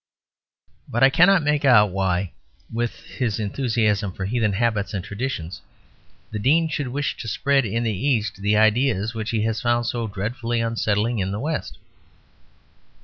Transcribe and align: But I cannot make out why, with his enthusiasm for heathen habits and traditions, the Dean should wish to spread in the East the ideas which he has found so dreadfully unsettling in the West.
But 0.89 1.03
I 1.03 1.11
cannot 1.11 1.43
make 1.43 1.63
out 1.63 1.91
why, 1.91 2.31
with 2.73 3.01
his 3.01 3.39
enthusiasm 3.39 4.11
for 4.13 4.25
heathen 4.25 4.53
habits 4.53 4.95
and 4.95 5.03
traditions, 5.05 5.61
the 6.31 6.39
Dean 6.39 6.67
should 6.69 6.87
wish 6.87 7.15
to 7.17 7.27
spread 7.27 7.65
in 7.67 7.83
the 7.83 7.93
East 7.93 8.37
the 8.41 8.57
ideas 8.57 9.13
which 9.13 9.29
he 9.29 9.43
has 9.43 9.61
found 9.61 9.85
so 9.85 10.07
dreadfully 10.07 10.59
unsettling 10.59 11.19
in 11.19 11.31
the 11.31 11.39
West. 11.39 11.77